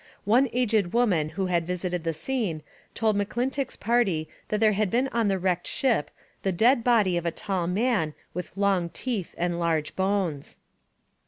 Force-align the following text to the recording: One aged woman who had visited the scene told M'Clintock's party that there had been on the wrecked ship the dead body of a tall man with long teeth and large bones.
One 0.25 0.49
aged 0.51 0.93
woman 0.93 1.29
who 1.29 1.45
had 1.45 1.67
visited 1.67 2.03
the 2.03 2.11
scene 2.13 2.63
told 2.95 3.15
M'Clintock's 3.15 3.75
party 3.75 4.27
that 4.47 4.59
there 4.59 4.71
had 4.73 4.89
been 4.89 5.07
on 5.09 5.27
the 5.27 5.37
wrecked 5.37 5.67
ship 5.67 6.09
the 6.41 6.51
dead 6.51 6.83
body 6.83 7.17
of 7.17 7.25
a 7.27 7.29
tall 7.29 7.67
man 7.67 8.15
with 8.33 8.57
long 8.57 8.89
teeth 8.89 9.35
and 9.37 9.59
large 9.59 9.95
bones. 9.95 10.57